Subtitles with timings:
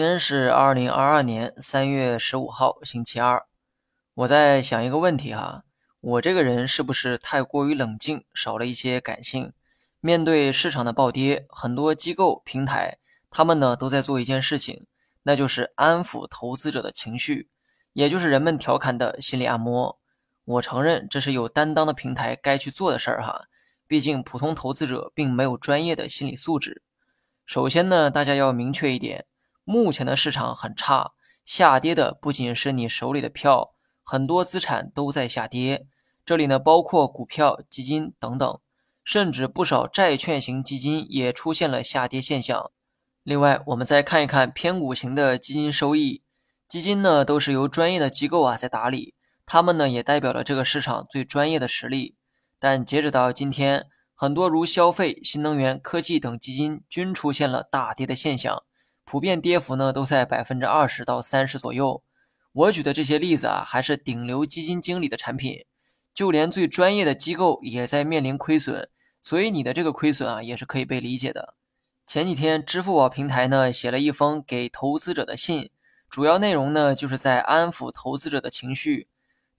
[0.00, 3.44] 今天是二零二二年三月十五号，星期二。
[4.14, 5.64] 我在想一个问题哈，
[6.00, 9.52] 我这个人是不是太过于冷静，少了一些感性？
[10.00, 12.96] 面对市场的暴跌，很多机构平台
[13.28, 14.86] 他们呢都在做一件事情，
[15.24, 17.50] 那就是安抚投资者的情绪，
[17.92, 20.00] 也就是人们调侃的心理按摩。
[20.46, 23.44] 我承认这是有担当的平台该去做的事儿哈，
[23.86, 26.82] 毕竟普通投资者并没有专业的心理素质。
[27.44, 29.26] 首先呢，大家要明确一点。
[29.70, 31.12] 目前的市场很差，
[31.44, 33.70] 下跌的不仅是你手里的票，
[34.02, 35.86] 很多资产都在下跌。
[36.26, 38.58] 这里呢包括股票、基金等等，
[39.04, 42.72] 甚至不少债券型基金也出现了下跌现象。
[43.22, 46.24] 另外，我们再看一看偏股型的基金收益，
[46.66, 49.14] 基金呢都是由专业的机构啊在打理，
[49.46, 52.16] 他们呢也代表了这个市场最专业的实力。
[52.58, 58.64] 但截止到今天，很多如消费、新能源、科技等基金均出现了大跌的现象。
[59.10, 62.04] 普遍跌幅呢都在百分之二十到三十左右。
[62.52, 65.64] 我举的这些例子啊，还是顶流基金经理的产品，
[66.14, 68.88] 就连最专业的机构也在面临亏损，
[69.20, 71.54] 所以你的这个亏损啊也是可以被理解的。
[72.06, 75.70] 前几天，支付宝平台呢写了一封给投资者的信，
[76.08, 79.08] 主要内容呢就是在安抚投资者的情绪。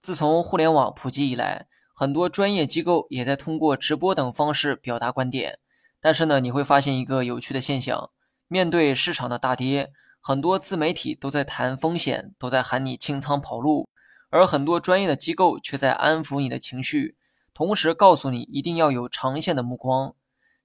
[0.00, 5.58] 自从互联网普及以来，很多专业机构也在通过直播等方式表达观点，
[6.00, 8.08] 但是呢，你会发现一个有趣的现象。
[8.52, 13.88] 面对市场的大跌，很多自媒体都在谈风险，都在喊你清仓跑路，
[14.28, 17.16] 而很多专业的机构却在安抚你的情绪，
[17.54, 20.14] 同时告诉你一定要有长线的目光。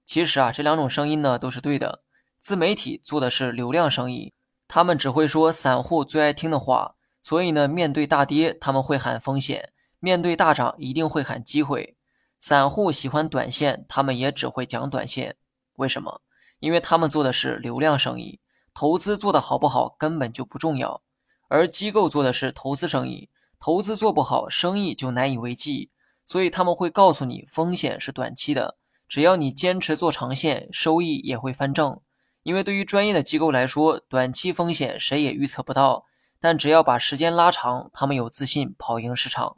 [0.04, 2.02] 其实啊，这两种声音呢都是对的。
[2.38, 4.34] 自媒体做的是流量生意，
[4.68, 11.96] 他们只会说散户最爱听的话，所以呢，面对大跌他们会喊风险，面对大涨一定会喊机会。
[12.38, 15.36] 散户喜欢短线，他们也只会讲短线。
[15.76, 16.20] 为什么？
[16.60, 18.40] 因为他们做的是流量生意，
[18.74, 21.02] 投资做的好不好根本就不重要，
[21.48, 25.90] 而机构做的是投资生意，投资做不好，生意就难以为继。
[26.24, 28.76] 所以他们会告诉你，风险是短期的，
[29.08, 32.00] 只要你坚持做长线，收益也会翻正。
[32.42, 36.04] 因为对于专业的机构来说，短期风险谁也预测不到，
[36.38, 39.56] 但只要把时间拉长，他们有自信跑赢市场。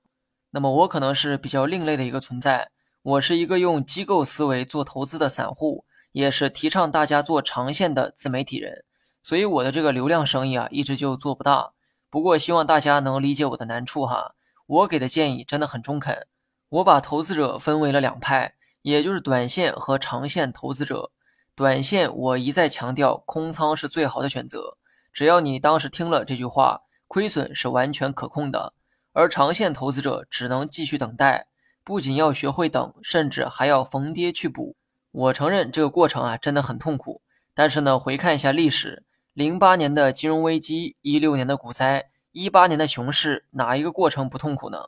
[0.50, 2.70] 那么我可能是比较另类的一个存在，
[3.02, 5.84] 我是一个用机构思维做投资的散户。
[6.12, 8.84] 也是提倡大家做长线的自媒体人，
[9.22, 11.72] 所以我的这个流量生意啊，一直就做不大。
[12.08, 14.34] 不过希望大家能理解我的难处哈。
[14.66, 16.26] 我给的建议真的很中肯。
[16.68, 21.10] 我把投资者分为了两派，也就是短线和长线投资者。
[21.54, 24.78] 短线我一再强调，空仓是最好的选择。
[25.12, 28.72] 只要你当时听了这句话，亏损是完全可控的。
[29.12, 31.48] 而长线投资者只能继续等待，
[31.82, 34.76] 不仅要学会等，甚至还要逢跌去补。
[35.12, 37.22] 我承认这个过程啊真的很痛苦，
[37.52, 44.86] 但是呢，回看一下历史，零八年的金融危机，一六年的股灾，一八年的熊市，哪一个过程不痛苦呢？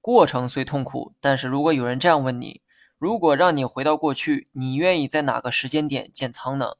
[0.00, 2.62] 过程虽痛苦，但是如果有人这样问你，
[2.98, 6.72] 如果让你回到过去，你愿意在哪个时间点建仓呢？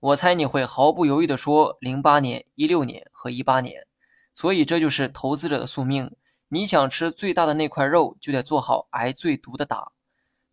[0.00, 3.86] 我猜你会毫不犹豫地说零八年、一六年和一八年。
[4.34, 6.10] 所以这就是投资者的宿命，
[6.48, 9.91] 你想吃最大的那块肉，就得做好挨最毒的打。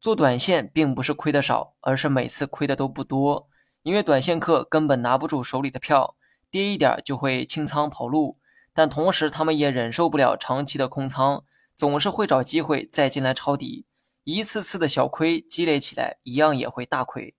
[0.02, 3.50] 做短线并不是亏的少，而是每次亏的都不多，
[3.84, 6.16] 因为短线客根本拿不住手里的票，
[6.50, 8.38] 跌一点就会清仓跑路。
[8.74, 11.44] 但同时，他们也忍受不了长期的空仓，
[11.76, 13.86] 总是会找机会再进来抄底。
[14.24, 17.36] 一次次的小亏积累起来，一样也会大亏。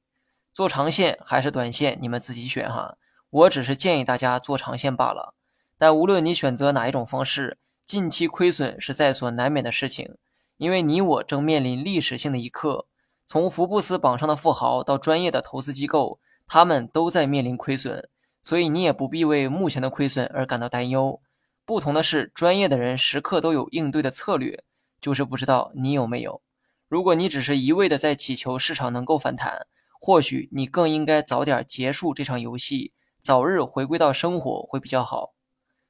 [0.53, 2.99] 做长线还是短线，你们自己选哈。
[3.31, 5.35] 我只是建议大家做长线罢了。
[5.79, 10.17] 但无论你选择哪一种方式，近期亏损是在所难免的事情。
[10.61, 12.85] 因为你我正面临历史性的一刻，
[13.27, 18.07] 从福布斯榜上的富豪到专业的投资机构，他们都在面临亏损，
[18.43, 21.19] 所以你也不必为目前的亏损而感到担忧。
[21.65, 24.63] 不同的是，专业的人时刻都有应对的策略，
[25.01, 26.43] 就是不知道你有没有。
[26.89, 29.67] 如果你只是一味的在祈求市场能够反弹，
[29.99, 35.33] 或许你更应该早点结束这场游戏，早日回归到生活会比较好。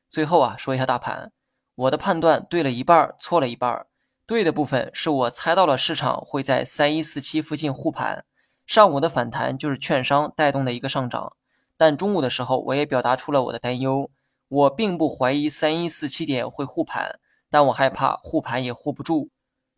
[0.09, 1.33] 最后啊，说一下大盘，
[1.75, 3.87] 我的判断对了一半，错了一半。
[4.31, 8.25] 对的部分是我猜到了市场会在三一四七附近护盘，
[8.65, 11.33] 上午的反弹就是券商带动的一个上涨，
[11.77, 14.09] 但中午的时候我也表达出了我的担忧，
[14.47, 17.19] 我并不怀疑三一四七点会护盘，
[17.51, 19.31] 但我害怕护盘也护不住。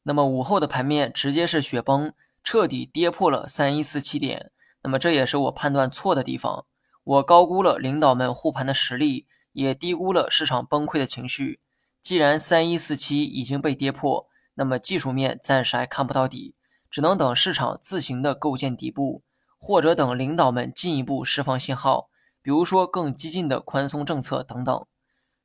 [0.03, 2.13] 那么午后的盘面直接是雪崩，
[2.45, 4.51] 彻底跌破了三一四七点，
[4.83, 6.67] 那么这也是我判断错的地方，
[7.05, 11.61] 我高估了领导们护盘的实力，也低估了市场崩溃的情绪。
[12.03, 14.29] 既然三一四七已经被跌破。
[14.55, 16.55] 那么技术面暂时还看不到底，
[16.91, 19.23] 只能等市场自行的构建底部，
[19.59, 22.09] 或者等领导们进一步释放信号，
[22.43, 24.87] 比如说更激进的宽松政策等等。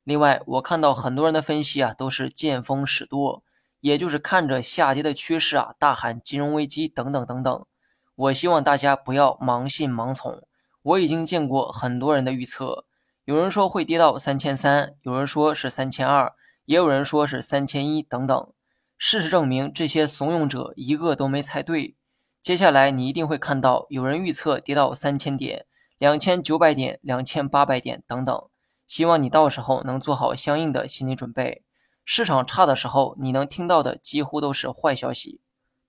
[0.04, 3.42] 另外，我看到很多人的分析啊，都是见风使舵，
[3.80, 7.66] 也就是看着下跌的趋势啊，大喊金融危机等等等等。
[8.14, 10.42] 我希望大家不要盲信盲从。
[10.82, 12.86] 我已经见过很多人的预测，
[13.24, 16.34] 有人说会跌到三千三，有人说是三千二，
[16.64, 18.52] 也有人说是三千一等等。
[19.00, 21.94] 事实证明，这些怂恿者一个都没猜对。
[22.42, 25.66] 接下来你一定会看到有人预测跌到三千点、
[25.98, 28.48] 两千九百点、两千八百点等等。
[28.88, 31.62] 希望你到时候能做好相应的心理准备。
[32.04, 35.40] 市场差的时候，你能听到的几乎都是坏消息。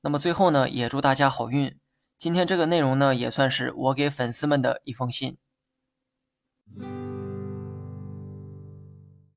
[0.01, 1.75] 那么最后呢，也祝大家好运。
[2.15, 5.37] 今天这个内容呢，也算是我给粉丝们的一封信。